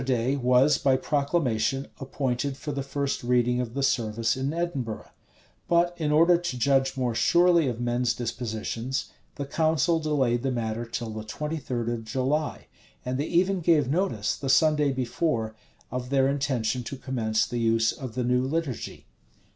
Easter 0.01 0.13
day 0.15 0.35
was, 0.35 0.79
by 0.79 0.95
proclamation, 0.95 1.87
appointed 1.99 2.57
for 2.57 2.71
the 2.71 2.81
first 2.81 3.23
reading 3.23 3.61
of 3.61 3.75
the 3.75 3.83
service 3.83 4.35
in 4.35 4.51
Edinburgh: 4.51 5.11
but 5.67 5.93
in 5.95 6.11
order 6.11 6.39
to 6.39 6.57
judge 6.57 6.97
more 6.97 7.13
surely 7.13 7.67
of 7.67 7.79
men's 7.79 8.15
dispositions, 8.15 9.11
the 9.35 9.45
council 9.45 9.99
delayed 9.99 10.41
the 10.41 10.49
matter 10.49 10.85
till 10.85 11.11
the 11.11 11.23
twenty 11.23 11.57
third 11.57 11.87
of 11.87 12.03
July; 12.03 12.65
and 13.05 13.19
they 13.19 13.27
even 13.27 13.59
gave 13.59 13.89
notice, 13.91 14.35
the 14.35 14.49
Sunday 14.49 14.91
before, 14.91 15.53
of 15.91 16.09
their 16.09 16.27
intention 16.27 16.81
to 16.81 16.97
commence 16.97 17.45
the 17.45 17.59
use 17.59 17.91
of 17.91 18.15
the 18.15 18.23
new 18.23 18.41
liturgy. 18.41 19.05